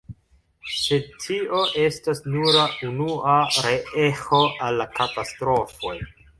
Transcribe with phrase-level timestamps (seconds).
[0.75, 3.37] Sed tio estas nura unua
[3.69, 5.97] reeĥo al la katastrofoj.